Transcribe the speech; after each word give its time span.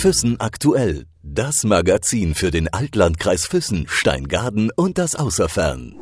Füssen 0.00 0.38
aktuell. 0.38 1.06
Das 1.24 1.64
Magazin 1.64 2.36
für 2.36 2.52
den 2.52 2.72
Altlandkreis 2.72 3.48
Füssen, 3.48 3.88
Steingaden 3.88 4.70
und 4.76 4.96
das 4.96 5.16
Außerfern. 5.16 5.96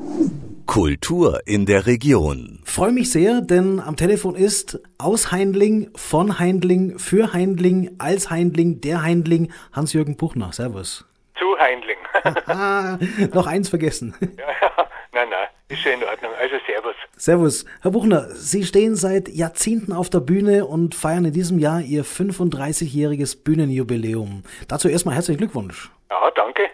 Kultur 0.66 1.40
in 1.46 1.64
der 1.64 1.86
Region. 1.86 2.60
Freue 2.66 2.92
mich 2.92 3.10
sehr, 3.10 3.40
denn 3.40 3.80
am 3.80 3.96
Telefon 3.96 4.34
ist 4.34 4.78
aus 4.98 5.32
Heindling, 5.32 5.90
von 5.96 6.38
Heindling, 6.38 6.98
für 6.98 7.32
Heindling, 7.32 7.96
als 7.96 8.28
Heindling, 8.28 8.82
der 8.82 9.00
Heindling, 9.00 9.50
Hans-Jürgen 9.72 10.18
Buchner. 10.18 10.52
Servus. 10.52 11.06
Zu 11.38 11.58
Heindling. 11.58 11.96
ah, 12.48 12.98
noch 13.32 13.46
eins 13.46 13.70
vergessen. 13.70 14.14
ja, 14.20 14.46
ja. 14.60 14.88
Nein, 15.12 15.30
nein, 15.30 15.48
ist 15.68 15.80
schon 15.80 15.92
in 15.92 16.04
Ordnung. 16.04 16.32
Also 16.38 16.56
Servus. 16.66 16.95
Servus. 17.18 17.64
Herr 17.80 17.92
Buchner, 17.92 18.26
Sie 18.28 18.62
stehen 18.64 18.94
seit 18.94 19.28
Jahrzehnten 19.30 19.94
auf 19.94 20.10
der 20.10 20.20
Bühne 20.20 20.66
und 20.66 20.94
feiern 20.94 21.24
in 21.24 21.32
diesem 21.32 21.58
Jahr 21.58 21.80
Ihr 21.80 22.04
35-jähriges 22.04 23.42
Bühnenjubiläum. 23.42 24.42
Dazu 24.68 24.88
erstmal 24.88 25.14
herzlichen 25.14 25.38
Glückwunsch. 25.38 25.90
Ja, 26.10 26.30
danke. 26.32 26.68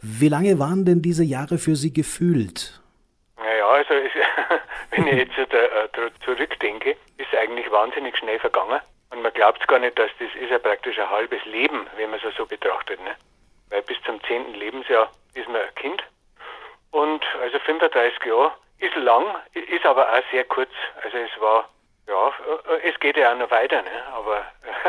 Wie 0.00 0.28
lange 0.28 0.58
waren 0.58 0.86
denn 0.86 1.02
diese 1.02 1.24
Jahre 1.24 1.58
für 1.58 1.76
Sie 1.76 1.92
gefühlt? 1.92 2.80
Naja, 3.36 3.68
also 3.68 3.92
ist, 3.92 4.14
wenn 4.92 5.06
ich 5.08 5.28
jetzt 5.28 5.52
äh, 5.52 5.88
zurückdenke, 6.24 6.96
ist 7.18 7.34
eigentlich 7.38 7.70
wahnsinnig 7.70 8.16
schnell 8.16 8.38
vergangen. 8.38 8.80
Und 9.10 9.20
man 9.20 9.32
glaubt 9.34 9.68
gar 9.68 9.78
nicht, 9.78 9.98
dass 9.98 10.10
das 10.18 10.28
ist 10.42 10.50
ja 10.50 10.58
praktisch 10.58 10.98
ein 10.98 11.10
halbes 11.10 11.44
Leben, 11.44 11.86
wenn 11.98 12.08
man 12.08 12.18
es 12.18 12.34
so 12.34 12.46
betrachtet. 12.46 12.98
Ne? 13.04 13.10
Weil 13.68 13.82
bis 13.82 13.98
zum 14.06 14.18
10. 14.24 14.54
Lebensjahr 14.54 15.12
ist 15.34 15.48
man 15.48 15.60
ein 15.60 15.74
Kind 15.74 16.02
und 16.92 17.22
also 17.42 17.58
35 17.58 18.24
Jahre 18.24 18.52
ist 18.82 18.96
lang, 18.96 19.24
ist 19.54 19.86
aber 19.86 20.12
auch 20.12 20.22
sehr 20.30 20.44
kurz. 20.44 20.70
Also 21.02 21.16
es 21.16 21.40
war, 21.40 21.68
ja, 22.08 22.32
es 22.82 22.98
geht 23.00 23.16
ja 23.16 23.32
auch 23.32 23.38
noch 23.38 23.50
weiter, 23.50 23.82
ne? 23.82 23.90
aber 24.12 24.44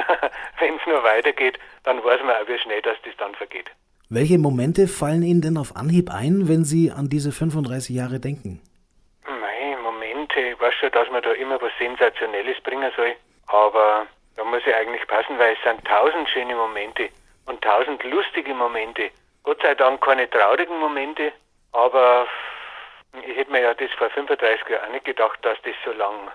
wenn 0.59 0.75
es 0.75 0.85
nur 0.85 1.03
weitergeht, 1.03 1.59
dann 1.84 2.03
weiß 2.03 2.21
man 2.23 2.35
auch, 2.35 2.48
wie 2.48 2.57
schnell 2.57 2.81
das, 2.81 2.98
das 3.05 3.15
dann 3.18 3.35
vergeht. 3.35 3.70
Welche 4.09 4.37
Momente 4.37 4.87
fallen 4.87 5.23
Ihnen 5.23 5.41
denn 5.41 5.57
auf 5.57 5.76
Anhieb 5.76 6.12
ein, 6.12 6.48
wenn 6.48 6.65
Sie 6.65 6.91
an 6.91 7.09
diese 7.09 7.31
35 7.31 7.95
Jahre 7.95 8.20
denken? 8.20 8.62
Nein, 9.26 9.81
Momente, 9.81 10.40
ich 10.40 10.59
weiß 10.59 10.73
schon, 10.75 10.91
dass 10.91 11.09
man 11.09 11.21
da 11.21 11.31
immer 11.31 11.62
was 11.62 11.71
Sensationelles 11.79 12.59
bringen 12.62 12.91
soll, 12.96 13.15
aber 13.48 14.05
da 14.35 14.43
muss 14.43 14.62
ich 14.65 14.75
eigentlich 14.75 15.05
passen, 15.07 15.37
weil 15.37 15.53
es 15.53 15.63
sind 15.63 15.85
tausend 15.85 16.27
schöne 16.29 16.55
Momente 16.55 17.09
und 17.46 17.62
tausend 17.62 18.03
lustige 18.03 18.53
Momente. 18.53 19.09
Gott 19.43 19.62
sei 19.62 19.75
Dank 19.75 20.01
keine 20.01 20.29
traurigen 20.29 20.79
Momente, 20.79 21.31
aber 21.71 22.27
ich 23.21 23.35
hätte 23.37 23.51
mir 23.51 23.61
ja 23.61 23.73
das 23.73 23.91
vor 23.91 24.09
35 24.09 24.69
Jahren 24.69 24.91
nicht 24.91 25.05
gedacht, 25.05 25.39
dass 25.43 25.61
das 25.61 25.75
so 25.85 25.91
lang, 25.91 26.31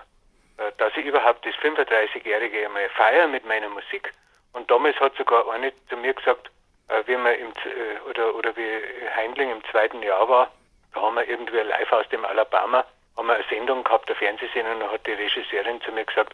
äh, 0.57 0.71
dass 0.77 0.95
ich 0.95 1.05
überhaupt 1.05 1.45
das 1.45 1.55
35-Jährige 1.55 2.65
einmal 2.65 2.89
feiere 2.89 3.27
mit 3.27 3.45
meiner 3.45 3.69
Musik. 3.69 4.13
Und 4.53 4.69
damals 4.71 4.99
hat 4.99 5.15
sogar 5.15 5.49
eine 5.51 5.73
zu 5.89 5.97
mir 5.97 6.13
gesagt, 6.13 6.49
äh, 6.87 7.03
wie 7.05 7.17
wir 7.17 7.37
im, 7.37 7.49
äh, 7.49 8.09
oder, 8.09 8.33
oder 8.35 8.55
wie 8.55 8.81
Heindling 9.15 9.51
im 9.51 9.63
zweiten 9.65 10.01
Jahr 10.01 10.27
war, 10.29 10.51
da 10.93 11.01
haben 11.01 11.15
wir 11.15 11.27
irgendwie 11.27 11.57
live 11.57 11.91
aus 11.91 12.07
dem 12.09 12.25
Alabama, 12.25 12.85
haben 13.17 13.27
wir 13.27 13.35
eine 13.35 13.43
Sendung 13.49 13.83
gehabt, 13.83 14.09
eine 14.09 14.15
Fernsehsendung, 14.15 14.75
und 14.75 14.79
da 14.79 14.91
hat 14.91 15.05
die 15.05 15.13
Regisseurin 15.13 15.81
zu 15.81 15.91
mir 15.91 16.05
gesagt, 16.05 16.33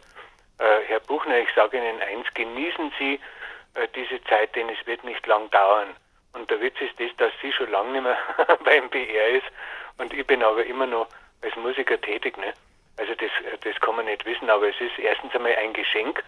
Herr 0.58 1.00
Buchner, 1.00 1.40
ich 1.40 1.52
sage 1.54 1.76
Ihnen 1.76 2.00
eins, 2.00 2.32
genießen 2.32 2.90
Sie 2.98 3.20
diese 3.94 4.24
Zeit, 4.24 4.56
denn 4.56 4.70
es 4.70 4.86
wird 4.86 5.04
nicht 5.04 5.26
lang 5.26 5.50
dauern. 5.50 5.94
Und 6.32 6.50
der 6.50 6.58
Witz 6.62 6.80
ist 6.80 6.98
das, 6.98 7.10
dass 7.18 7.32
sie 7.42 7.52
schon 7.52 7.70
lange 7.70 7.92
nicht 7.92 8.04
mehr 8.04 8.16
beim 8.64 8.88
BR 8.88 9.28
ist 9.28 9.46
und 9.98 10.12
ich 10.12 10.26
bin 10.26 10.42
aber 10.42 10.64
immer 10.64 10.86
noch 10.86 11.08
als 11.42 11.54
Musiker 11.56 12.00
tätig. 12.00 12.36
Ne? 12.38 12.52
Also 12.96 13.14
das, 13.14 13.30
das 13.62 13.80
kann 13.80 13.96
man 13.96 14.06
nicht 14.06 14.24
wissen, 14.24 14.48
aber 14.50 14.68
es 14.68 14.80
ist 14.80 14.98
erstens 14.98 15.34
einmal 15.34 15.54
ein 15.56 15.72
Geschenk 15.72 16.22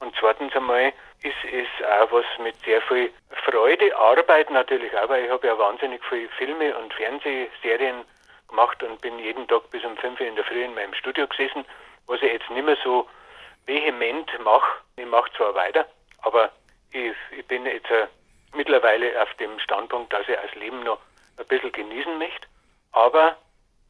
und 0.00 0.14
zweitens 0.18 0.54
einmal 0.54 0.92
ist 1.22 1.44
es 1.44 1.84
auch 1.84 2.10
was 2.10 2.24
mit 2.42 2.56
sehr 2.64 2.82
viel 2.82 3.12
Freude, 3.44 3.96
Arbeit 3.96 4.50
natürlich 4.50 4.96
auch, 4.98 5.08
weil 5.08 5.24
ich 5.24 5.30
habe 5.30 5.46
ja 5.46 5.58
wahnsinnig 5.58 6.02
viele 6.08 6.28
Filme 6.30 6.76
und 6.76 6.92
Fernsehserien 6.94 8.04
gemacht 8.48 8.82
und 8.82 9.00
bin 9.00 9.18
jeden 9.18 9.46
Tag 9.48 9.70
bis 9.70 9.84
um 9.84 9.96
5 9.96 10.20
Uhr 10.20 10.26
in 10.26 10.36
der 10.36 10.44
Früh 10.44 10.64
in 10.64 10.74
meinem 10.74 10.94
Studio 10.94 11.26
gesessen, 11.28 11.64
was 12.06 12.20
ich 12.22 12.32
jetzt 12.32 12.50
nicht 12.50 12.64
mehr 12.64 12.76
so 12.82 13.08
vehement 13.66 14.28
mache. 14.42 14.80
Ich 14.96 15.06
mache 15.06 15.30
zwar 15.36 15.54
weiter, 15.54 15.86
aber 16.22 16.50
ich, 16.90 17.14
ich 17.36 17.46
bin 17.46 17.64
jetzt 17.66 17.88
mittlerweile 18.54 19.22
auf 19.22 19.32
dem 19.34 19.58
Standpunkt, 19.60 20.12
dass 20.12 20.28
ich 20.28 20.36
das 20.36 20.54
Leben 20.56 20.82
noch 20.82 20.98
ein 21.38 21.46
bisschen 21.46 21.72
genießen 21.72 22.18
möchte. 22.18 22.46
Aber 22.92 23.36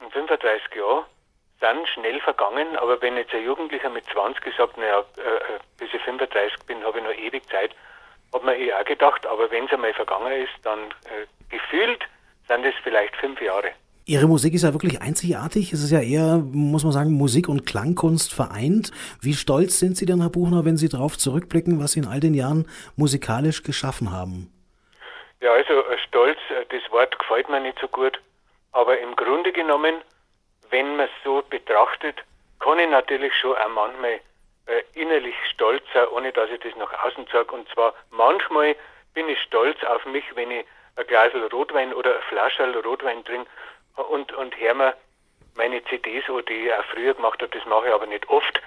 in 0.01 0.11
35 0.11 0.75
Jahren 0.75 1.05
sind 1.61 1.89
schnell 1.89 2.21
vergangen, 2.21 2.77
aber 2.77 3.01
wenn 3.03 3.17
jetzt 3.17 3.33
ein 3.35 3.45
Jugendlicher 3.45 3.91
mit 3.91 4.05
20 4.07 4.43
gesagt, 4.43 4.77
naja, 4.77 5.05
äh, 5.17 5.21
äh, 5.21 5.59
bis 5.79 5.93
ich 5.93 6.03
35 6.03 6.67
bin, 6.67 6.83
habe 6.83 6.99
ich 6.99 7.05
noch 7.05 7.15
ewig 7.15 7.49
Zeit, 7.49 7.71
hat 8.33 8.43
man 8.43 8.57
eh 8.57 8.73
auch 8.73 8.85
gedacht, 8.85 9.27
aber 9.27 9.51
wenn 9.51 9.67
es 9.67 9.73
einmal 9.73 9.95
vergangen 9.95 10.33
ist, 10.33 10.53
dann 10.65 10.91
äh, 11.05 11.27
gefühlt 11.51 12.05
sind 12.49 12.65
es 12.65 12.75
vielleicht 12.83 13.15
fünf 13.17 13.41
Jahre. 13.41 13.71
Ihre 14.05 14.27
Musik 14.27 14.55
ist 14.55 14.65
ja 14.65 14.73
wirklich 14.73 15.01
einzigartig. 15.01 15.73
Es 15.73 15.85
ist 15.85 15.93
ja 15.93 16.01
eher, 16.01 16.39
muss 16.39 16.83
man 16.83 16.93
sagen, 16.93 17.13
Musik 17.13 17.49
und 17.49 17.67
Klangkunst 17.67 18.35
vereint. 18.35 18.91
Wie 19.21 19.35
stolz 19.35 19.79
sind 19.79 19.97
Sie 19.97 20.07
denn, 20.07 20.21
Herr 20.21 20.31
Buchner, 20.31 20.65
wenn 20.65 20.77
Sie 20.77 20.89
darauf 20.89 21.17
zurückblicken, 21.17 21.81
was 21.81 21.93
Sie 21.93 22.01
in 22.01 22.07
all 22.07 22.19
den 22.19 22.35
Jahren 22.35 22.69
musikalisch 22.97 23.63
geschaffen 23.63 24.11
haben? 24.11 24.53
Ja, 25.41 25.53
also 25.53 25.85
äh, 25.87 25.99
stolz, 26.09 26.39
das 26.69 26.91
Wort 26.91 27.17
gefällt 27.17 27.49
mir 27.49 27.61
nicht 27.61 27.79
so 27.81 27.87
gut. 27.87 28.21
Aber 28.73 28.99
im 28.99 29.15
Grunde 29.17 29.53
genommen, 29.53 30.03
wenn 30.71 30.97
man 30.97 31.07
es 31.07 31.13
so 31.25 31.43
betrachtet, 31.49 32.23
kann 32.61 32.79
ich 32.79 32.89
natürlich 32.89 33.35
schon 33.35 33.57
auch 33.57 33.69
manchmal 33.69 34.21
äh, 34.67 34.83
innerlich 34.95 35.35
stolz 35.51 35.83
sein, 35.93 36.07
ohne 36.09 36.33
dass 36.33 36.51
ich 36.51 36.61
das 36.61 36.75
nach 36.77 37.05
außen 37.05 37.27
sage. 37.33 37.53
Und 37.55 37.69
zwar 37.69 37.95
manchmal 38.11 38.77
bin 39.15 39.29
ich 39.29 39.41
stolz 39.43 39.83
auf 39.85 40.05
mich, 40.07 40.25
wenn 40.35 40.51
ich 40.51 40.65
ein 40.97 41.07
Glas 41.07 41.33
Rotwein 41.53 41.93
oder 41.93 42.17
ein 42.17 42.23
Flascherl 42.29 42.77
Rotwein 42.79 43.25
trinke 43.25 43.51
und, 43.97 44.33
und 44.33 44.59
höre 44.59 44.75
mir 44.75 44.95
meine 45.55 45.85
CDs, 45.85 46.25
die 46.49 46.53
ich 46.53 46.73
auch 46.73 46.85
früher 46.85 47.15
gemacht 47.15 47.43
habe, 47.43 47.57
das 47.57 47.67
mache 47.67 47.89
ich 47.89 47.95
aber 47.95 48.07
nicht 48.07 48.29
oft, 48.29 48.63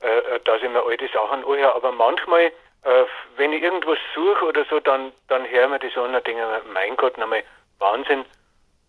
äh, 0.00 0.40
dass 0.44 0.62
ich 0.62 0.70
mir 0.70 0.82
alte 0.82 1.08
Sachen 1.08 1.44
anhöre. 1.44 1.74
Aber 1.74 1.92
manchmal, 1.92 2.44
äh, 2.84 3.04
wenn 3.36 3.52
ich 3.52 3.62
irgendwas 3.62 3.98
suche 4.14 4.46
oder 4.46 4.64
so, 4.70 4.80
dann, 4.80 5.12
dann 5.28 5.46
höre 5.48 5.64
ich 5.64 5.70
mir 5.70 5.78
das 5.78 5.96
an 5.96 6.14
und 6.14 6.26
denke 6.26 6.40
mir, 6.40 6.62
mein 6.72 6.96
Gott, 6.96 7.18
nochmal 7.18 7.42
Wahnsinn, 7.78 8.24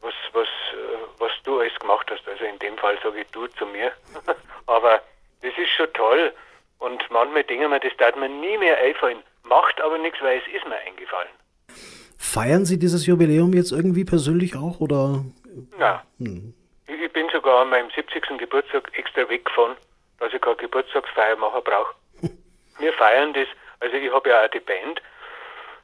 was, 0.02 0.14
was, 0.34 0.48
äh, 0.48 0.98
was 1.20 1.32
du 1.44 1.60
alles 1.60 1.78
gemacht 1.80 2.10
hast. 2.12 2.28
Also 2.28 2.44
in 2.46 2.60
dem 2.60 2.78
Fall 2.78 2.98
sage 3.04 3.22
ich 3.22 3.28
du 3.32 3.48
zu 3.48 3.66
mir. 3.66 3.92
aber 4.68 5.02
das 5.42 5.54
ist 5.58 5.70
schon 5.70 5.92
toll. 5.94 6.34
Und 6.80 7.04
manchmal 7.12 7.44
denke 7.44 7.66
ich 7.66 7.70
mir, 7.70 7.80
das 7.80 7.96
darf 7.98 8.16
mir 8.16 8.30
nie 8.30 8.58
mehr 8.58 8.78
einfallen. 8.78 9.20
Macht 9.44 9.80
aber 9.82 9.98
nichts, 9.98 10.20
weil 10.22 10.40
es 10.40 10.56
ist 10.56 10.68
mir 10.68 10.78
eingefallen. 10.78 11.30
Feiern 12.18 12.66
Sie 12.66 12.80
dieses 12.80 13.06
Jubiläum 13.06 13.54
jetzt 13.54 13.72
irgendwie 13.72 14.06
persönlich 14.06 14.56
auch 14.56 14.80
oder 14.80 15.24
Nein. 15.78 16.00
Hm. 16.20 16.54
Ich 16.88 17.14
bin 17.14 17.28
sogar 17.30 17.62
an 17.62 17.70
meinem 17.70 17.90
70. 17.96 18.38
Geburtstag 18.38 18.92
extra 18.98 19.28
weggefahren, 19.30 19.76
dass 20.20 20.34
ich 20.34 20.42
keine 20.42 20.56
Geburtstagsfeier 20.56 21.36
machen 21.36 21.62
brauche. 21.64 21.96
Wir 22.80 22.94
feiern 22.94 23.34
das, 23.34 23.48
also 23.80 23.96
ich 23.96 24.12
habe 24.12 24.30
ja 24.30 24.46
auch 24.46 24.50
die 24.50 24.60
Band. 24.60 25.02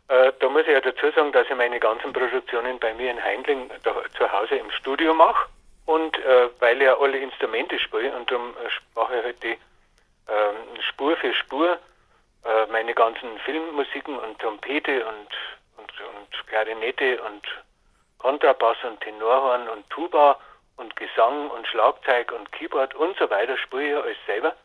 Äh, 0.09 0.31
da 0.39 0.49
muss 0.49 0.61
ich 0.61 0.69
ja 0.69 0.81
dazu 0.81 1.11
sagen, 1.11 1.31
dass 1.31 1.49
ich 1.49 1.55
meine 1.55 1.79
ganzen 1.79 2.13
Produktionen 2.13 2.79
bei 2.79 2.93
mir 2.93 3.11
in 3.11 3.21
Heindling 3.21 3.69
da, 3.83 3.93
zu 4.17 4.31
Hause 4.31 4.55
im 4.55 4.71
Studio 4.71 5.13
mache. 5.13 5.47
Und 5.85 6.17
äh, 6.19 6.49
weil 6.59 6.77
ich 6.77 6.83
ja 6.83 6.97
alle 6.97 7.17
Instrumente 7.17 7.79
spiele 7.79 8.15
und 8.15 8.29
darum 8.29 8.51
äh, 8.51 8.69
mache 8.95 9.17
ich 9.17 9.23
halt 9.23 9.43
die 9.43 9.57
ähm, 10.27 10.81
Spur 10.81 11.15
für 11.17 11.33
Spur 11.33 11.77
äh, 12.43 12.65
meine 12.71 12.93
ganzen 12.93 13.37
Filmmusiken 13.39 14.17
und 14.17 14.39
Trompete 14.39 15.05
und, 15.05 15.27
und, 15.77 15.91
und 16.01 16.47
Klarinette 16.47 17.21
und 17.23 17.43
Kontrabass 18.19 18.77
und 18.83 18.99
Tenorhorn 19.01 19.69
und 19.69 19.89
Tuba 19.89 20.39
und 20.77 20.95
Gesang 20.95 21.49
und 21.49 21.67
Schlagzeug 21.67 22.31
und 22.31 22.51
Keyboard 22.51 22.95
und 22.95 23.17
so 23.17 23.29
weiter 23.29 23.57
spiele 23.57 23.83
ich 23.83 23.91
ja 23.91 24.01
alles 24.01 24.17
selber. 24.25 24.55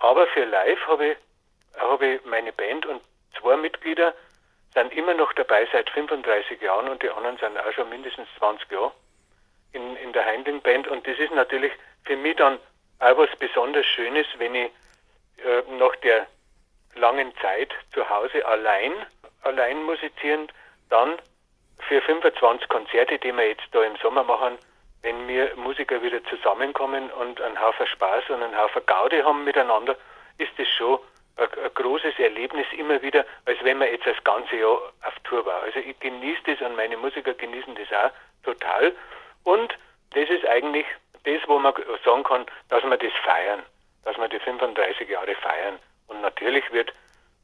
Aber 0.00 0.26
für 0.28 0.44
live 0.44 0.86
habe 0.86 1.06
ich, 1.08 1.16
hab 1.78 2.02
ich 2.02 2.24
meine 2.24 2.52
Band 2.52 2.86
und 2.86 3.02
zwei 3.40 3.56
Mitglieder 3.56 4.14
sind 4.74 4.92
immer 4.92 5.14
noch 5.14 5.32
dabei 5.32 5.66
seit 5.72 5.90
35 5.90 6.60
Jahren 6.60 6.88
und 6.88 7.02
die 7.02 7.10
anderen 7.10 7.38
sind 7.38 7.58
auch 7.58 7.72
schon 7.72 7.88
mindestens 7.88 8.28
20 8.38 8.70
Jahre 8.70 8.92
in, 9.72 9.96
in 9.96 10.12
der 10.12 10.24
Heindling 10.24 10.60
Band. 10.60 10.88
Und 10.88 11.06
das 11.06 11.18
ist 11.18 11.32
natürlich 11.32 11.72
für 12.04 12.16
mich 12.16 12.36
dann 12.36 12.58
auch 13.00 13.16
was 13.16 13.30
besonders 13.38 13.86
Schönes, 13.86 14.26
wenn 14.38 14.54
ich 14.54 14.70
äh, 15.44 15.62
nach 15.78 15.94
der 15.96 16.26
langen 16.94 17.32
Zeit 17.40 17.72
zu 17.92 18.08
Hause 18.08 18.44
allein, 18.46 18.92
allein 19.42 19.82
musizierend, 19.84 20.52
dann 20.90 21.16
für 21.86 22.00
25 22.02 22.68
Konzerte, 22.68 23.18
die 23.18 23.32
wir 23.32 23.48
jetzt 23.48 23.66
da 23.72 23.82
im 23.82 23.96
Sommer 23.96 24.24
machen, 24.24 24.58
wenn 25.02 25.28
wir 25.28 25.54
Musiker 25.56 26.02
wieder 26.02 26.22
zusammenkommen 26.24 27.10
und 27.12 27.40
einen 27.40 27.60
Haufen 27.60 27.86
Spaß 27.86 28.30
und 28.30 28.42
einen 28.42 28.56
Haufen 28.56 28.84
Gaude 28.86 29.24
haben 29.24 29.44
miteinander, 29.44 29.96
ist 30.38 30.50
das 30.58 30.68
schon 30.68 30.98
ein, 31.38 31.74
großes 31.74 32.18
Erlebnis 32.18 32.66
immer 32.76 33.00
wieder, 33.02 33.24
als 33.46 33.58
wenn 33.62 33.78
man 33.78 33.88
jetzt 33.88 34.06
das 34.06 34.22
ganze 34.24 34.56
Jahr 34.56 34.78
auf 35.02 35.18
Tour 35.24 35.44
war. 35.46 35.62
Also 35.62 35.78
ich 35.78 35.98
genieße 36.00 36.42
das 36.46 36.60
und 36.60 36.76
meine 36.76 36.96
Musiker 36.96 37.34
genießen 37.34 37.74
das 37.74 37.92
auch 37.92 38.10
total. 38.44 38.92
Und 39.44 39.76
das 40.14 40.28
ist 40.28 40.46
eigentlich 40.46 40.86
das, 41.24 41.40
wo 41.46 41.58
man 41.58 41.74
sagen 42.04 42.24
kann, 42.24 42.46
dass 42.68 42.82
wir 42.82 42.96
das 42.96 43.12
feiern, 43.24 43.62
dass 44.04 44.16
wir 44.16 44.28
die 44.28 44.40
35 44.40 45.08
Jahre 45.08 45.34
feiern. 45.36 45.78
Und 46.08 46.20
natürlich 46.20 46.70
wird 46.72 46.92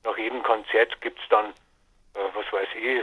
nach 0.04 0.16
jedem 0.18 0.42
Konzert 0.42 1.00
gibt 1.00 1.20
es 1.20 1.28
dann 1.28 1.52
was 2.14 2.52
weiß 2.52 2.68
ich, 2.74 3.02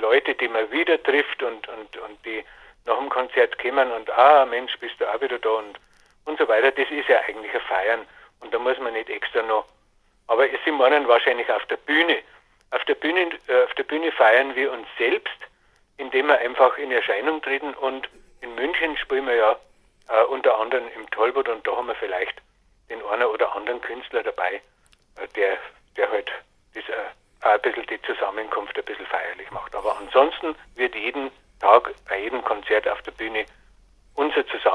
Leute, 0.00 0.34
die 0.34 0.48
man 0.48 0.70
wieder 0.70 1.02
trifft 1.02 1.42
und, 1.42 1.66
und, 1.68 1.96
und 1.96 2.26
die 2.26 2.44
nach 2.84 2.98
dem 2.98 3.08
Konzert 3.08 3.58
kommen 3.58 3.90
und 3.92 4.10
ah 4.10 4.44
Mensch, 4.44 4.76
bist 4.78 5.00
du 5.00 5.06
auch 5.06 5.20
wieder 5.20 5.38
da 5.38 5.48
und, 5.50 5.78
und 6.26 6.38
so 6.38 6.46
weiter, 6.48 6.70
das 6.70 6.90
ist 6.90 7.08
ja 7.08 7.20
eigentlich 7.20 7.54
ein 7.54 7.60
Feiern 7.62 8.06
und 8.44 8.52
da 8.52 8.58
muss 8.58 8.78
man 8.78 8.92
nicht 8.92 9.08
extra 9.08 9.42
noch. 9.42 9.64
Aber 10.26 10.46
sie 10.64 10.70
meinen 10.70 11.08
wahrscheinlich 11.08 11.50
auf 11.50 11.64
der 11.66 11.76
Bühne. 11.78 12.18
Auf 12.70 12.84
der 12.84 12.94
Bühne, 12.94 13.30
äh, 13.48 13.64
auf 13.64 13.74
der 13.74 13.84
Bühne 13.84 14.12
feiern 14.12 14.54
wir 14.54 14.72
uns 14.72 14.86
selbst, 14.98 15.38
indem 15.96 16.26
wir 16.28 16.38
einfach 16.38 16.76
in 16.78 16.92
Erscheinung 16.92 17.40
treten 17.42 17.74
und 17.74 18.08
in 18.40 18.54
München 18.54 18.96
spielen 18.98 19.26
wir 19.26 19.34
ja 19.36 19.56
äh, 20.08 20.24
unter 20.24 20.58
anderem 20.58 20.84
im 20.94 21.08
Tollwood 21.10 21.48
und 21.48 21.66
da 21.66 21.76
haben 21.76 21.88
wir 21.88 21.94
vielleicht 21.94 22.40
den 22.90 23.04
einen 23.06 23.24
oder 23.24 23.54
anderen 23.54 23.80
Künstler 23.80 24.22
dabei, 24.22 24.60
äh, 25.16 25.28
der, 25.34 25.56
der 25.96 26.10
halt 26.10 26.30
das 26.74 26.84
äh, 26.88 27.46
ein 27.48 27.60
bisschen 27.60 27.86
die 27.86 28.00
Zusammenkunft 28.02 28.76
ein 28.76 28.84
bisschen 28.84 29.06
feierlich 29.06 29.50
macht. 29.50 29.74
Aber 29.74 29.96
ansonsten 29.98 30.54
wird 30.74 30.94
jeden 30.94 31.30
Tag 31.60 31.94
bei 32.08 32.20
jedem 32.20 32.42
Konzert 32.42 32.88
auf 32.88 33.00
der 33.02 33.12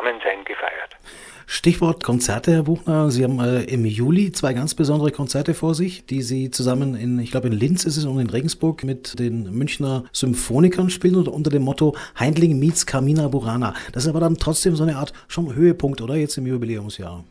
Zusammensein 0.09 0.45
gefeiert. 0.45 0.97
Stichwort 1.45 2.03
Konzerte, 2.03 2.51
Herr 2.51 2.63
Buchner. 2.63 3.09
Sie 3.09 3.23
haben 3.23 3.39
äh, 3.39 3.63
im 3.63 3.85
Juli 3.85 4.31
zwei 4.31 4.53
ganz 4.53 4.75
besondere 4.75 5.11
Konzerte 5.11 5.53
vor 5.53 5.73
sich, 5.73 6.05
die 6.05 6.21
Sie 6.21 6.51
zusammen 6.51 6.95
in, 6.95 7.19
ich 7.19 7.31
glaube 7.31 7.47
in 7.47 7.53
Linz 7.53 7.85
ist 7.85 7.97
es 7.97 8.05
und 8.05 8.19
in 8.19 8.29
Regensburg 8.29 8.83
mit 8.83 9.19
den 9.19 9.51
Münchner 9.51 10.03
Symphonikern 10.11 10.89
spielen 10.89 11.15
und 11.15 11.27
unter 11.27 11.49
dem 11.49 11.63
Motto 11.63 11.95
Heindling 12.19 12.59
meets 12.59 12.85
Carmina 12.85 13.27
Burana. 13.27 13.73
Das 13.93 14.03
ist 14.03 14.09
aber 14.09 14.19
dann 14.19 14.37
trotzdem 14.37 14.75
so 14.75 14.83
eine 14.83 14.97
Art 14.97 15.11
schon 15.27 15.53
Höhepunkt, 15.55 16.01
oder? 16.01 16.15
Jetzt 16.15 16.37
im 16.37 16.45
Jubiläumsjahr. 16.45 17.23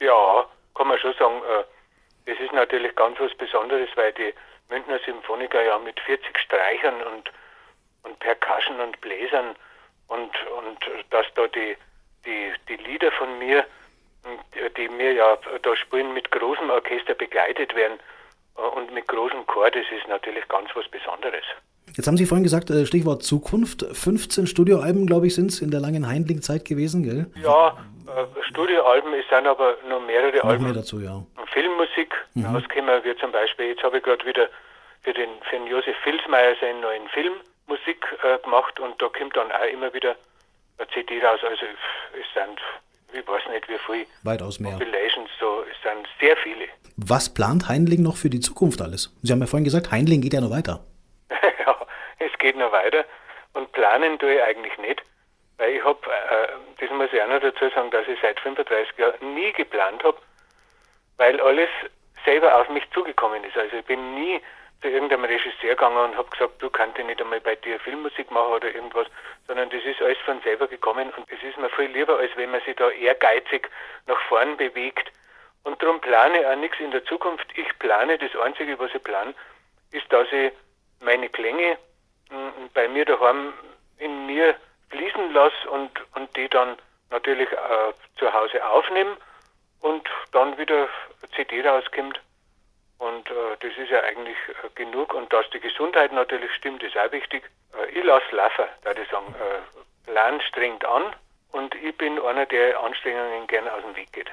Ja, 0.00 0.46
kann 0.76 0.88
man 0.88 0.98
schon 0.98 1.14
sagen. 1.18 1.34
Äh, 1.34 2.30
es 2.30 2.40
ist 2.40 2.52
natürlich 2.52 2.94
ganz 2.94 3.18
was 3.18 3.34
Besonderes, 3.34 3.88
weil 3.96 4.12
die 4.12 4.32
Münchner 4.70 4.98
Symphoniker 5.04 5.62
ja 5.62 5.78
mit 5.78 5.98
40 6.00 6.38
Streichern 6.38 6.94
und, 7.02 7.30
und 8.04 8.18
Percussion 8.20 8.80
und 8.80 9.00
Bläsern 9.00 9.56
und, 10.08 10.30
und 10.58 10.78
dass 11.10 11.26
da 11.34 11.46
die, 11.48 11.76
die, 12.26 12.52
die 12.68 12.82
Lieder 12.82 13.10
von 13.12 13.38
mir, 13.38 13.64
die 14.76 14.88
mir 14.88 15.12
ja 15.12 15.38
da 15.62 15.76
spielen, 15.76 16.14
mit 16.14 16.30
großem 16.30 16.70
Orchester 16.70 17.14
begleitet 17.14 17.74
werden 17.74 17.98
äh, 18.56 18.60
und 18.60 18.92
mit 18.92 19.06
großem 19.08 19.46
Chor, 19.46 19.70
das 19.70 19.84
ist 19.96 20.08
natürlich 20.08 20.46
ganz 20.48 20.70
was 20.74 20.88
Besonderes. 20.88 21.44
Jetzt 21.96 22.06
haben 22.06 22.16
Sie 22.16 22.26
vorhin 22.26 22.44
gesagt, 22.44 22.70
äh, 22.70 22.86
Stichwort 22.86 23.22
Zukunft. 23.22 23.84
15 23.92 24.46
Studioalben, 24.46 25.06
glaube 25.06 25.26
ich, 25.26 25.34
sind 25.34 25.50
es 25.50 25.60
in 25.60 25.70
der 25.70 25.80
langen 25.80 26.08
Heindling-Zeit 26.08 26.64
gewesen, 26.64 27.02
gell? 27.04 27.26
Ja, 27.42 27.76
äh, 28.06 28.42
Studioalben, 28.48 29.12
es 29.14 29.28
sind 29.28 29.46
aber 29.46 29.76
noch 29.88 30.00
mehrere 30.00 30.38
noch 30.38 30.44
Alben. 30.44 30.64
Mehr 30.64 30.72
dazu, 30.72 31.00
ja. 31.00 31.22
Filmmusik 31.52 32.14
mhm. 32.34 32.46
rausgekommen 32.46 33.04
wir 33.04 33.16
zum 33.18 33.30
Beispiel, 33.30 33.66
jetzt 33.66 33.82
habe 33.82 33.98
ich 33.98 34.02
gerade 34.02 34.24
wieder 34.26 34.48
für 35.02 35.12
den, 35.12 35.28
für 35.48 35.56
den 35.56 35.66
Josef 35.66 35.96
Filsmeier 36.02 36.56
seinen 36.60 36.80
neuen 36.80 37.06
Film 37.08 37.34
Musik 37.66 38.04
äh, 38.22 38.38
gemacht 38.42 38.80
und 38.80 39.00
da 39.00 39.08
kommt 39.08 39.36
dann 39.36 39.52
auch 39.52 39.72
immer 39.72 39.92
wieder 39.94 40.16
eine 40.78 40.88
CD 40.88 41.24
raus. 41.24 41.40
Also 41.42 41.66
es 41.66 42.26
sind, 42.34 42.60
ich 43.12 43.26
weiß 43.26 43.42
nicht 43.50 43.68
wie 43.68 43.78
viel. 43.78 44.06
Weitaus 44.22 44.60
mehr. 44.60 44.72
Compilations, 44.72 45.30
so, 45.38 45.64
es 45.70 45.76
sind 45.82 46.06
sehr 46.20 46.36
viele. 46.38 46.66
Was 46.96 47.32
plant 47.32 47.68
Heinling 47.68 48.02
noch 48.02 48.16
für 48.16 48.30
die 48.30 48.40
Zukunft 48.40 48.80
alles? 48.80 49.14
Sie 49.22 49.32
haben 49.32 49.40
ja 49.40 49.46
vorhin 49.46 49.64
gesagt, 49.64 49.90
Heinling 49.90 50.20
geht 50.20 50.32
ja 50.32 50.40
noch 50.40 50.50
weiter. 50.50 50.84
ja, 51.30 51.76
es 52.18 52.38
geht 52.38 52.56
noch 52.56 52.72
weiter 52.72 53.04
und 53.54 53.70
planen 53.72 54.18
tue 54.18 54.34
ich 54.34 54.42
eigentlich 54.42 54.76
nicht. 54.78 55.02
Weil 55.56 55.74
ich 55.74 55.84
habe, 55.84 56.00
äh, 56.10 56.48
das 56.80 56.90
muss 56.90 57.12
ich 57.12 57.22
auch 57.22 57.28
noch 57.28 57.40
dazu 57.40 57.68
sagen, 57.74 57.90
dass 57.90 58.06
ich 58.08 58.18
seit 58.20 58.40
35 58.40 58.98
Jahren 58.98 59.34
nie 59.34 59.52
geplant 59.52 60.02
habe, 60.02 60.18
weil 61.16 61.40
alles 61.40 61.68
selber 62.24 62.60
auf 62.60 62.68
mich 62.70 62.84
zugekommen 62.92 63.44
ist. 63.44 63.56
Also 63.56 63.76
ich 63.76 63.84
bin 63.84 64.14
nie 64.14 64.40
zu 64.82 64.88
irgendeinem 64.88 65.24
Regisseur 65.24 65.70
gegangen 65.70 65.96
und 65.96 66.16
habe 66.16 66.28
gesagt, 66.30 66.60
du 66.60 66.68
kannst 66.70 66.98
nicht 66.98 67.20
einmal 67.20 67.40
bei 67.40 67.54
dir 67.56 67.78
Filmmusik 67.80 68.30
machen 68.30 68.52
oder 68.52 68.74
irgendwas, 68.74 69.06
sondern 69.46 69.70
das 69.70 69.84
ist 69.84 70.00
alles 70.00 70.18
von 70.24 70.40
selber 70.42 70.66
gekommen 70.66 71.10
und 71.16 71.30
es 71.30 71.42
ist 71.42 71.58
mir 71.58 71.68
viel 71.70 71.90
lieber, 71.90 72.18
als 72.18 72.30
wenn 72.36 72.50
man 72.50 72.60
sich 72.62 72.76
da 72.76 72.90
ehrgeizig 72.90 73.68
nach 74.06 74.20
vorn 74.28 74.56
bewegt. 74.56 75.10
Und 75.64 75.82
darum 75.82 76.00
plane 76.00 76.40
ich 76.40 76.46
auch 76.46 76.56
nichts 76.56 76.78
in 76.80 76.90
der 76.90 77.04
Zukunft. 77.04 77.46
Ich 77.56 77.78
plane, 77.78 78.18
das 78.18 78.34
Einzige, 78.36 78.78
was 78.78 78.94
ich 78.94 79.02
plane, 79.02 79.34
ist, 79.92 80.10
dass 80.12 80.30
ich 80.32 80.52
meine 81.00 81.28
Klänge 81.28 81.78
mm, 82.30 82.66
bei 82.74 82.88
mir 82.88 83.04
daheim 83.04 83.52
in 83.98 84.26
mir 84.26 84.54
fließen 84.90 85.32
lasse 85.32 85.70
und, 85.70 85.90
und 86.14 86.34
die 86.36 86.48
dann 86.48 86.76
natürlich 87.10 87.50
äh, 87.50 87.92
zu 88.18 88.32
Hause 88.32 88.64
aufnehme 88.66 89.16
und 89.80 90.08
dann 90.32 90.56
wieder 90.58 90.88
CD 91.34 91.66
rauskommt 91.66 92.20
und 92.98 93.30
äh, 93.30 93.56
das 93.60 93.72
ist 93.76 93.90
ja 93.90 94.02
eigentlich 94.02 94.36
äh, 94.48 94.68
genug. 94.74 95.14
Und 95.14 95.32
dass 95.32 95.48
die 95.50 95.60
Gesundheit 95.60 96.12
natürlich 96.12 96.52
stimmt, 96.54 96.82
ist 96.82 96.96
auch 96.96 97.10
wichtig. 97.12 97.50
Äh, 97.72 97.98
ich 97.98 98.04
lasse 98.04 98.34
laufen, 98.34 98.64
da 98.82 98.92
ich 98.92 99.08
sagen. 99.10 99.34
Äh, 99.38 100.10
Plan 100.10 100.40
strengt 100.42 100.84
an 100.84 101.14
und 101.52 101.74
ich 101.74 101.96
bin 101.96 102.18
einer, 102.20 102.46
der 102.46 102.78
Anstrengungen 102.80 103.46
gerne 103.46 103.72
aus 103.72 103.82
dem 103.82 103.96
Weg 103.96 104.12
geht. 104.12 104.30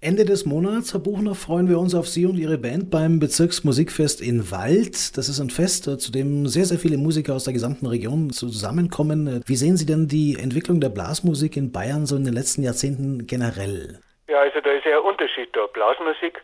Ende 0.00 0.24
des 0.24 0.46
Monats, 0.46 0.92
Herr 0.92 1.00
Buchner, 1.00 1.34
freuen 1.34 1.68
wir 1.68 1.80
uns 1.80 1.92
auf 1.92 2.06
Sie 2.06 2.24
und 2.24 2.36
Ihre 2.36 2.56
Band 2.56 2.88
beim 2.88 3.18
Bezirksmusikfest 3.18 4.20
in 4.20 4.52
Wald. 4.52 5.16
Das 5.16 5.28
ist 5.28 5.40
ein 5.40 5.50
Fest, 5.50 5.88
äh, 5.88 5.98
zu 5.98 6.12
dem 6.12 6.46
sehr, 6.46 6.66
sehr 6.66 6.78
viele 6.78 6.96
Musiker 6.96 7.34
aus 7.34 7.44
der 7.44 7.52
gesamten 7.52 7.86
Region 7.86 8.30
zusammenkommen. 8.30 9.42
Wie 9.44 9.56
sehen 9.56 9.76
Sie 9.76 9.86
denn 9.86 10.06
die 10.06 10.36
Entwicklung 10.40 10.80
der 10.80 10.90
Blasmusik 10.90 11.56
in 11.56 11.72
Bayern 11.72 12.06
so 12.06 12.14
in 12.14 12.24
den 12.24 12.34
letzten 12.34 12.62
Jahrzehnten 12.62 13.26
generell? 13.26 13.98
Ja, 14.28 14.38
also 14.38 14.60
da 14.60 14.70
ist 14.70 14.84
ja 14.84 14.98
ein 14.98 15.04
Unterschied 15.04 15.48
da. 15.52 15.66
Blasmusik 15.66 16.40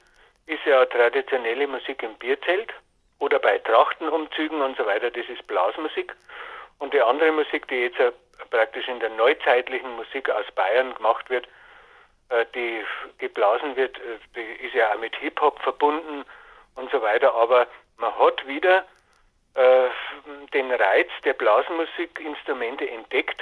ist 0.47 0.65
ja 0.67 0.85
traditionelle 0.87 1.67
Musik 1.67 2.03
im 2.03 2.15
Bierzelt 2.17 2.73
oder 3.19 3.39
bei 3.39 3.59
Trachtenumzügen 3.59 4.61
und 4.61 4.77
so 4.77 4.85
weiter, 4.87 5.11
das 5.11 5.27
ist 5.29 5.47
Blasmusik. 5.47 6.15
Und 6.79 6.93
die 6.93 7.01
andere 7.01 7.33
Musik, 7.33 7.69
die 7.69 7.83
jetzt 7.83 8.01
praktisch 8.51 8.89
in 8.89 9.01
der 9.01 9.11
neuzeitlichen 9.11 9.95
Musik 9.97 10.29
aus 10.29 10.45
Bayern 10.55 10.95
gemacht 10.95 11.31
wird, 11.31 11.47
äh, 12.29 12.45
die 12.55 12.85
geblasen 13.19 13.77
wird, 13.77 13.97
äh, 13.99 14.19
die 14.37 14.67
ist 14.67 14.75
ja 14.75 14.93
auch 14.93 14.99
mit 14.99 15.15
Hip-Hop 15.17 15.61
verbunden 15.61 16.25
und 16.75 16.91
so 16.91 17.01
weiter. 17.01 17.35
Aber 17.35 17.67
man 17.97 18.17
hat 18.19 18.47
wieder 18.47 18.85
äh, 19.55 19.89
den 20.53 20.73
Reiz 20.73 21.09
der 21.25 21.35
Blasmusikinstrumente 21.35 22.89
entdeckt, 22.89 23.41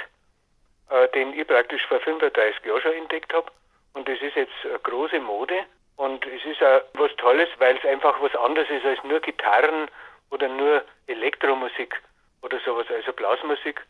äh, 0.89 1.07
den 1.09 1.33
ich 1.33 1.47
praktisch 1.47 1.85
vor 1.87 1.99
35 1.99 2.65
Jahren 2.65 2.81
schon 2.81 2.93
entdeckt 2.93 3.33
habe. 3.33 3.51
Und 3.93 4.07
das 4.07 4.19
ist 4.21 4.35
jetzt 4.35 4.53
eine 4.63 4.79
große 4.79 5.19
Mode. 5.19 5.65
Und 5.95 6.25
es 6.25 6.43
ist 6.45 6.61
auch 6.63 6.81
was 6.93 7.15
Tolles, 7.17 7.49
weil 7.59 7.77
es 7.77 7.85
einfach 7.85 8.21
was 8.21 8.35
anderes 8.35 8.69
ist 8.69 8.85
als 8.85 9.03
nur 9.03 9.19
Gitarren 9.19 9.87
oder 10.29 10.47
nur 10.47 10.83
Elektromusik 11.07 12.01
oder 12.41 12.59
sowas, 12.65 12.87
also 12.93 13.13
Blasmusik. 13.13 13.81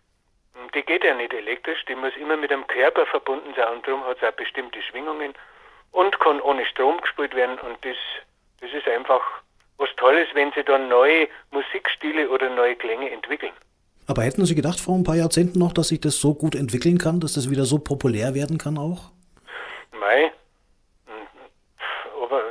Die 0.76 0.84
geht 0.84 1.04
ja 1.04 1.16
nicht 1.16 1.34
elektrisch, 1.34 1.84
die 1.86 1.96
muss 1.96 2.16
immer 2.16 2.38
mit 2.38 2.52
dem 2.52 2.68
Körper 2.68 3.06
verbunden 3.06 3.54
sein 3.56 3.74
und 3.74 3.88
darum 3.88 4.04
hat 4.06 4.18
es 4.18 4.28
auch 4.28 4.34
bestimmte 4.34 4.82
Schwingungen 4.82 5.34
und 5.92 6.20
kann 6.20 6.42
ohne 6.42 6.66
Strom 6.66 7.00
gespielt 7.02 7.34
werden 7.36 7.58
und 7.60 7.78
das, 7.84 7.98
das 8.62 8.72
ist 8.72 8.88
einfach 8.88 9.22
was 9.78 9.90
Tolles, 9.96 10.28
wenn 10.34 10.52
sie 10.54 10.64
dann 10.64 10.90
neue 10.90 11.28
Musikstile 11.52 12.30
oder 12.30 12.50
neue 12.50 12.76
Klänge 12.76 13.10
entwickeln. 13.10 13.54
Aber 14.06 14.24
hätten 14.24 14.46
Sie 14.46 14.56
gedacht 14.56 14.80
vor 14.80 14.96
ein 14.96 15.04
paar 15.04 15.16
Jahrzehnten 15.16 15.60
noch, 15.60 15.72
dass 15.72 15.88
sich 15.88 16.02
das 16.02 16.20
so 16.20 16.34
gut 16.34 16.56
entwickeln 16.56 16.98
kann, 16.98 17.20
dass 17.20 17.34
das 17.34 17.50
wieder 17.50 17.66
so 17.66 17.80
populär 17.80 18.34
werden 18.34 18.58
kann 18.58 18.78
auch? 18.78 19.12
Mei, 19.98 20.32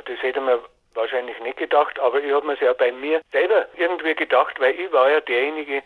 das 0.05 0.21
hätte 0.21 0.41
man 0.41 0.59
wahrscheinlich 0.93 1.39
nicht 1.39 1.57
gedacht, 1.57 1.99
aber 1.99 2.21
ich 2.23 2.31
habe 2.31 2.45
mir 2.45 2.53
es 2.53 2.59
ja 2.59 2.73
bei 2.73 2.91
mir 2.91 3.21
selber 3.31 3.67
irgendwie 3.75 4.15
gedacht, 4.15 4.59
weil 4.59 4.79
ich 4.79 4.91
war 4.91 5.09
ja 5.09 5.21
derjenige, 5.21 5.83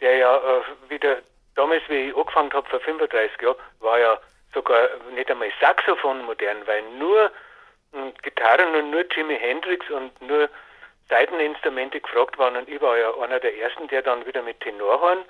der 0.00 0.16
ja 0.16 0.36
äh, 0.36 0.90
wieder 0.90 1.18
damals, 1.54 1.82
wie 1.88 2.08
ich 2.08 2.16
angefangen 2.16 2.52
habe 2.52 2.68
vor 2.68 2.80
35 2.80 3.40
Jahren, 3.40 3.56
war 3.80 3.98
ja 3.98 4.18
sogar 4.54 4.88
nicht 5.14 5.30
einmal 5.30 5.52
Saxophon 5.60 6.24
modern, 6.24 6.66
weil 6.66 6.82
nur 6.98 7.26
äh, 7.92 8.12
Gitarren 8.22 8.74
und 8.74 8.90
nur 8.90 9.04
Jimi 9.12 9.36
Hendrix 9.36 9.88
und 9.90 10.20
nur 10.22 10.48
Seiteninstrumente 11.08 12.00
gefragt 12.00 12.38
waren 12.38 12.56
und 12.56 12.68
ich 12.68 12.80
war 12.80 12.96
ja 12.96 13.12
einer 13.20 13.40
der 13.40 13.56
ersten, 13.58 13.88
der 13.88 14.02
dann 14.02 14.24
wieder 14.26 14.42
mit 14.42 14.60
Tenorhorn 14.60 15.24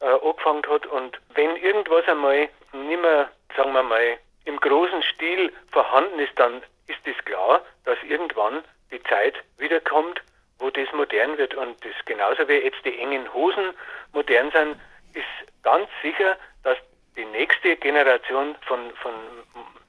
äh, 0.00 0.06
angefangen 0.06 0.62
hat 0.68 0.86
und 0.86 1.20
wenn 1.34 1.56
irgendwas 1.56 2.06
einmal 2.06 2.48
nicht 2.72 3.02
mehr, 3.02 3.28
sagen 3.56 3.72
wir 3.72 3.82
mal, 3.82 4.18
im 4.44 4.60
großen 4.60 5.02
Stil 5.02 5.52
vorhanden 5.70 6.20
ist, 6.20 6.38
dann 6.38 6.62
ist 6.88 7.06
es 7.06 7.24
klar, 7.24 7.62
dass 7.84 7.98
irgendwann 8.02 8.62
die 8.90 9.02
Zeit 9.04 9.34
wiederkommt, 9.58 10.20
wo 10.58 10.70
das 10.70 10.88
modern 10.92 11.38
wird. 11.38 11.54
Und 11.54 11.82
das 11.84 11.92
genauso 12.04 12.48
wie 12.48 12.54
jetzt 12.54 12.84
die 12.84 12.98
engen 12.98 13.32
Hosen 13.32 13.70
modern 14.12 14.50
sind, 14.50 14.76
ist 15.14 15.52
ganz 15.62 15.88
sicher, 16.02 16.36
dass 16.62 16.76
die 17.16 17.24
nächste 17.24 17.76
Generation 17.76 18.56
von, 18.66 18.92
von, 19.02 19.12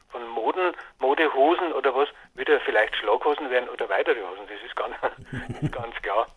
von 0.09 0.27
Moden, 0.27 0.73
Modehosen 0.99 1.73
oder 1.73 1.93
was, 1.95 2.09
wieder 2.35 2.59
vielleicht 2.61 2.95
Schlaghosen 2.95 3.49
werden 3.49 3.69
oder 3.69 3.89
weitere 3.89 4.19
Hosen. 4.21 4.47
Das 4.47 4.61
ist 4.65 4.75
ganz, 4.75 5.71
ganz 5.71 5.95
klar. 6.01 6.27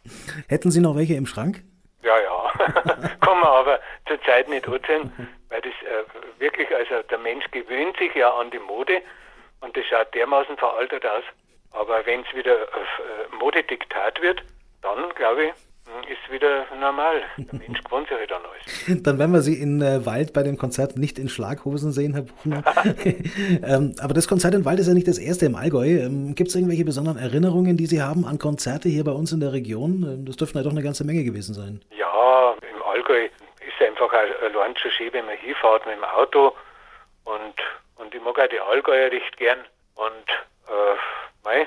Hätten 0.49 0.71
Sie 0.71 0.81
noch 0.81 0.97
welche 0.97 1.15
im 1.15 1.27
Schrank? 1.27 1.63
Ja, 2.03 2.19
ja. 2.19 2.51
Kann 3.21 3.39
man 3.41 3.45
aber 3.45 3.81
zurzeit 4.07 4.49
nicht 4.49 4.67
erzählen, 4.67 5.13
weil 5.49 5.61
das 5.61 5.73
äh, 5.83 6.41
wirklich, 6.41 6.75
also 6.75 7.03
der 7.09 7.19
Mensch 7.19 7.49
gewöhnt 7.51 7.97
sich 7.97 8.15
ja 8.15 8.31
an 8.35 8.51
die 8.51 8.59
Mode 8.59 9.01
und 9.63 9.77
das 9.77 9.85
schaut 9.87 10.15
dermaßen 10.15 10.57
veraltet 10.57 11.05
aus. 11.07 11.25
Aber 11.73 12.05
wenn 12.05 12.21
es 12.21 12.35
wieder 12.37 12.55
auf 12.55 13.33
äh, 13.33 13.37
Modediktat 13.37 14.21
wird, 14.21 14.43
dann 14.83 15.09
glaube 15.15 15.45
ich, 15.45 15.53
ist 16.09 16.33
wieder 16.33 16.67
normal. 16.79 17.23
Der 17.37 17.59
Mensch 17.59 17.83
gewohnt 17.85 18.09
sich 18.09 18.17
halt 18.17 18.33
an 18.33 18.43
alles. 18.45 19.03
Dann 19.03 19.19
werden 19.19 19.33
wir 19.33 19.41
Sie 19.41 19.55
in 19.55 19.81
äh, 19.81 20.05
Wald 20.07 20.33
bei 20.33 20.43
dem 20.43 20.57
Konzert 20.57 20.97
nicht 20.97 21.19
in 21.19 21.29
Schlaghosen 21.29 21.93
sehen, 21.93 22.15
Herr 22.15 22.23
Buchner. 22.23 22.63
ähm, 23.65 23.95
aber 24.01 24.15
das 24.15 24.29
Konzert 24.29 24.55
in 24.55 24.65
Wald 24.65 24.79
ist 24.81 24.89
ja 24.89 24.95
nicht 24.95 25.09
das 25.09 25.19
erste 25.19 25.47
im 25.47 25.55
Allgäu. 25.55 25.87
Ähm, 25.87 26.35
Gibt 26.35 26.49
es 26.49 26.55
irgendwelche 26.55 26.85
besonderen 26.85 27.19
Erinnerungen, 27.19 27.77
die 27.77 27.87
Sie 27.87 28.03
haben 28.03 28.25
an 28.27 28.39
Konzerte 28.39 28.89
hier 28.89 29.05
bei 29.05 29.13
uns 29.13 29.33
in 29.33 29.41
der 29.41 29.53
Region? 29.53 30.03
Ähm, 30.03 30.25
das 30.27 30.37
dürften 30.37 30.59
ja 30.59 30.65
doch 30.65 30.71
eine 30.71 30.83
ganze 30.83 31.05
Menge 31.05 31.25
gewesen 31.25 31.55
sein. 31.55 31.81
Ja, 31.97 32.55
im 32.71 32.83
Allgäu 32.83 33.25
ist 33.27 33.87
einfach 33.87 34.13
allein 34.13 34.77
schon 34.77 34.91
schön, 34.93 35.13
wenn 35.13 35.27
man 35.27 35.37
hinfährt 35.37 35.87
mit 35.87 35.97
dem 35.97 36.05
Auto. 36.05 36.55
Und 37.25 37.55
ich 38.23 38.25
mag 38.25 38.39
auch 38.39 38.49
die 38.49 38.61
Allgäuer 38.61 39.11
recht 39.11 39.37
gern. 39.37 39.59
Und 39.97 40.29
äh, 40.69 40.97
mei, 41.43 41.67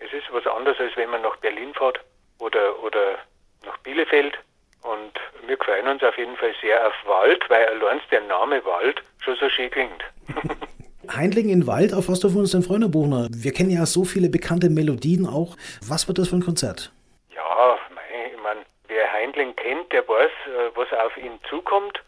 es 0.00 0.12
ist 0.12 0.30
was 0.32 0.46
anderes, 0.46 0.78
als 0.78 0.94
wenn 0.96 1.08
man 1.08 1.22
nach 1.22 1.36
Berlin 1.36 1.72
fährt 1.72 1.98
oder, 2.38 2.78
oder 2.82 3.18
nach 3.64 3.78
Bielefeld. 3.78 4.38
Und 4.82 5.12
wir 5.46 5.56
freuen 5.56 5.88
uns 5.88 6.02
auf 6.02 6.16
jeden 6.18 6.36
Fall 6.36 6.54
sehr 6.60 6.86
auf 6.86 6.92
Wald, 7.06 7.42
weil 7.48 7.66
allein 7.66 8.00
der 8.10 8.20
Name 8.22 8.62
Wald 8.66 9.02
schon 9.20 9.36
so 9.36 9.48
schön 9.48 9.70
klingt. 9.70 10.04
Heindling 11.10 11.48
in 11.48 11.66
Wald, 11.66 11.94
auf 11.94 12.08
was 12.08 12.20
dürfen 12.20 12.36
wir 12.36 12.40
uns 12.40 12.52
denn 12.52 12.62
freuen, 12.62 12.90
Buchner? 12.90 13.28
Wir 13.30 13.52
kennen 13.52 13.70
ja 13.70 13.86
so 13.86 14.04
viele 14.04 14.28
bekannte 14.28 14.68
Melodien 14.68 15.26
auch. 15.26 15.56
Was 15.86 16.06
wird 16.06 16.18
das 16.18 16.28
für 16.28 16.36
ein 16.36 16.44
Konzert? 16.44 16.92
Ja, 17.34 17.78
ich 18.30 18.42
meine, 18.42 18.60
wer 18.88 19.10
Heindling 19.10 19.56
kennt, 19.56 19.90
der 19.92 20.06
weiß, 20.06 20.30
äh, 20.46 20.70
was 20.74 20.92
auf 20.92 21.16
ihn 21.16 21.38
zukommt. 21.48 22.02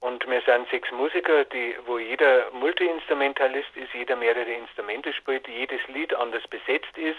Und 0.00 0.26
wir 0.26 0.40
sind 0.42 0.68
sechs 0.70 0.90
Musiker, 0.92 1.44
die, 1.44 1.76
wo 1.86 1.98
jeder 1.98 2.50
Multiinstrumentalist 2.52 3.76
ist, 3.76 3.92
jeder 3.92 4.16
mehrere 4.16 4.50
Instrumente 4.50 5.12
spielt, 5.12 5.46
jedes 5.46 5.86
Lied 5.88 6.14
anders 6.14 6.46
besetzt 6.48 6.96
ist, 6.96 7.18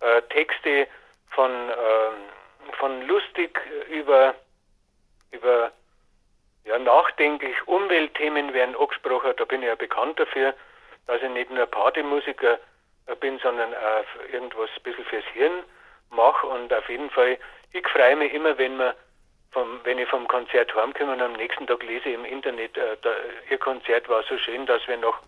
äh, 0.00 0.22
Texte 0.30 0.88
von 1.30 1.50
äh, 1.68 1.74
von 2.74 3.06
lustig 3.06 3.60
über, 3.90 4.34
über 5.30 5.72
ja, 6.64 6.78
nachdenklich 6.78 7.56
Umweltthemen 7.66 8.52
werden 8.52 8.76
angesprochen. 8.76 9.32
Da 9.36 9.44
bin 9.44 9.62
ich 9.62 9.68
ja 9.68 9.74
bekannt 9.74 10.18
dafür, 10.18 10.54
dass 11.06 11.22
ich 11.22 11.30
nicht 11.30 11.50
nur 11.50 11.66
Partymusiker 11.66 12.58
bin, 13.20 13.38
sondern 13.38 13.74
auch 13.74 14.32
irgendwas 14.32 14.70
ein 14.76 14.82
bisschen 14.82 15.04
fürs 15.06 15.24
Hirn 15.32 15.62
mache. 16.10 16.46
Und 16.46 16.72
auf 16.72 16.88
jeden 16.88 17.10
Fall, 17.10 17.38
ich 17.72 17.86
freue 17.88 18.16
mich 18.16 18.32
immer, 18.34 18.56
wenn 18.58 18.76
man 18.76 18.94
vom, 19.50 19.80
wenn 19.84 19.98
ich 19.98 20.08
vom 20.08 20.26
Konzert 20.28 20.74
heimkomme 20.74 21.12
und 21.12 21.22
am 21.22 21.32
nächsten 21.34 21.66
Tag 21.66 21.82
lese 21.82 22.08
ich 22.08 22.14
im 22.14 22.24
Internet, 22.24 22.76
äh, 22.76 22.96
da, 23.02 23.10
ihr 23.50 23.58
Konzert 23.58 24.08
war 24.08 24.22
so 24.28 24.36
schön, 24.38 24.66
dass 24.66 24.86
wir 24.86 24.96
noch, 24.96 25.18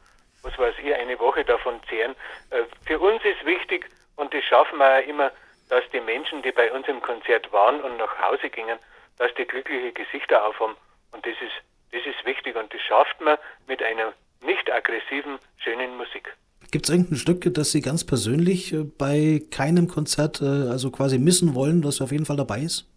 was 0.42 0.56
weiß 0.58 0.74
ich, 0.82 0.94
eine 0.94 1.18
Woche 1.18 1.44
davon 1.44 1.80
zehren. 1.88 2.14
Äh, 2.50 2.62
für 2.86 2.98
uns 2.98 3.24
ist 3.24 3.44
wichtig, 3.44 3.88
und 4.16 4.32
das 4.34 4.44
schaffen 4.44 4.78
wir 4.78 4.98
auch 4.98 5.06
immer, 5.06 5.32
dass 5.68 5.84
die 5.92 6.00
Menschen, 6.00 6.42
die 6.42 6.52
bei 6.52 6.70
uns 6.72 6.86
im 6.88 7.00
Konzert 7.00 7.50
waren 7.52 7.80
und 7.80 7.96
nach 7.96 8.18
Hause 8.18 8.50
gingen, 8.50 8.78
dass 9.18 9.32
die 9.34 9.44
glückliche 9.46 9.92
Gesichter 9.92 10.44
aufhaben. 10.44 10.76
Und 11.12 11.24
das 11.24 11.34
ist, 11.40 11.52
das 11.92 12.04
ist 12.04 12.24
wichtig 12.26 12.56
und 12.56 12.72
das 12.72 12.80
schafft 12.82 13.20
man 13.20 13.38
mit 13.66 13.82
einer 13.82 14.12
nicht 14.42 14.70
aggressiven, 14.70 15.38
schönen 15.58 15.96
Musik. 15.96 16.34
Gibt 16.70 16.86
es 16.86 16.90
irgendein 16.90 17.16
Stück, 17.16 17.52
das 17.54 17.72
Sie 17.72 17.80
ganz 17.80 18.04
persönlich 18.04 18.72
äh, 18.72 18.84
bei 18.84 19.42
keinem 19.50 19.88
Konzert 19.88 20.40
äh, 20.40 20.44
also 20.44 20.90
quasi 20.90 21.18
missen 21.18 21.54
wollen, 21.54 21.82
das 21.82 22.00
auf 22.00 22.12
jeden 22.12 22.26
Fall 22.26 22.36
dabei 22.36 22.60
ist? 22.60 22.89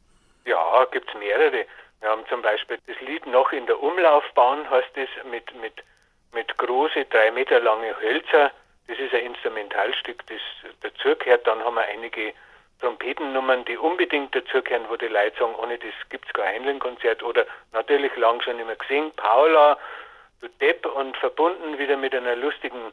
Gibt 0.92 1.08
es 1.10 1.16
mehrere. 1.16 1.66
Wir 2.02 2.10
haben 2.10 2.26
zum 2.28 2.42
Beispiel 2.42 2.78
das 2.88 3.00
Lied 3.02 3.26
noch 3.28 3.52
in 3.52 3.66
der 3.66 3.82
Umlaufbahn, 3.82 4.70
heißt 4.70 4.96
es, 4.96 5.10
mit, 5.32 5.54
mit, 5.62 5.84
mit 6.34 6.58
große, 6.58 7.06
drei 7.06 7.32
Meter 7.32 7.60
lange 7.60 7.96
Hölzer. 8.02 8.52
Das 8.88 9.00
ist 9.00 9.14
ein 9.14 9.28
Instrumentalstück, 9.28 10.26
das 10.28 10.42
dazugehört. 10.82 11.48
Dann 11.48 11.64
haben 11.64 11.76
wir 11.76 11.86
einige 11.86 12.34
Trompetennummern, 12.82 13.64
die 13.66 13.78
unbedingt 13.78 14.36
dazugehören, 14.36 14.90
wo 14.90 14.98
die 14.98 15.08
Leute 15.08 15.38
sagen, 15.40 15.56
ohne 15.56 15.78
das 15.78 15.94
gibt 16.10 16.26
es 16.26 16.34
kein 16.34 16.56
Heinlein-Konzert. 16.56 17.24
Oder 17.24 17.46
natürlich 17.72 18.14
lang 18.18 18.42
schon 18.42 18.60
immer 18.60 18.76
gesehen, 18.76 19.12
Paula, 19.16 19.78
du 20.42 20.50
Depp 20.60 20.86
und 20.86 21.16
verbunden 21.18 21.78
wieder 21.78 21.96
mit 21.96 22.14
einer 22.14 22.36
lustigen 22.36 22.92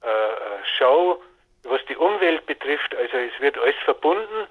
äh, 0.00 0.64
Show, 0.78 1.22
was 1.64 1.84
die 1.86 1.96
Umwelt 1.96 2.46
betrifft. 2.46 2.94
Also 2.94 3.16
es 3.18 3.38
wird 3.40 3.58
alles 3.58 3.76
verbunden 3.84 4.46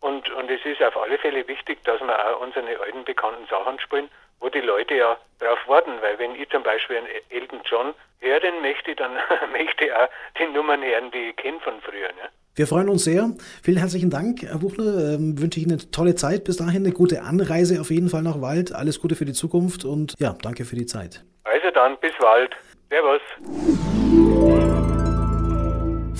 und, 0.00 0.30
und 0.30 0.50
es 0.50 0.64
ist 0.64 0.82
auf 0.82 0.96
alle 0.96 1.18
Fälle 1.18 1.46
wichtig, 1.46 1.84
dass 1.84 2.00
wir 2.00 2.26
auch 2.26 2.40
unsere 2.40 2.80
alten 2.80 3.04
bekannten 3.04 3.46
Sachen 3.48 3.78
spielen, 3.80 4.08
wo 4.40 4.48
die 4.48 4.60
Leute 4.60 4.94
ja 4.94 5.16
drauf 5.38 5.58
warten. 5.66 5.92
Weil 6.00 6.18
wenn 6.18 6.34
ich 6.34 6.48
zum 6.50 6.62
Beispiel 6.62 6.96
einen 6.96 7.08
Elton 7.28 7.60
John 7.64 7.94
hören 8.20 8.62
möchte, 8.62 8.94
dann 8.94 9.12
möchte 9.52 9.84
ich 9.84 9.92
auch 9.92 10.08
die 10.38 10.46
Nummern 10.46 10.82
hören, 10.82 11.10
die 11.10 11.30
ich 11.30 11.36
kenne 11.36 11.60
von 11.60 11.80
früher. 11.82 12.08
Ne? 12.08 12.30
Wir 12.54 12.66
freuen 12.66 12.88
uns 12.88 13.04
sehr. 13.04 13.30
Vielen 13.62 13.78
herzlichen 13.78 14.10
Dank, 14.10 14.42
Herr 14.42 14.58
Buchner. 14.58 15.14
Ähm, 15.14 15.40
wünsche 15.40 15.60
ich 15.60 15.66
Ihnen 15.66 15.78
eine 15.78 15.90
tolle 15.90 16.14
Zeit 16.14 16.44
bis 16.44 16.56
dahin, 16.56 16.84
eine 16.84 16.92
gute 16.92 17.22
Anreise 17.22 17.80
auf 17.80 17.90
jeden 17.90 18.08
Fall 18.08 18.22
nach 18.22 18.40
Wald. 18.40 18.74
Alles 18.74 19.00
Gute 19.00 19.14
für 19.16 19.24
die 19.24 19.34
Zukunft 19.34 19.84
und 19.84 20.14
ja, 20.18 20.34
danke 20.42 20.64
für 20.64 20.76
die 20.76 20.86
Zeit. 20.86 21.24
Also 21.44 21.70
dann, 21.70 21.96
bis 21.98 22.12
Wald. 22.20 22.56
Servus. 22.88 23.20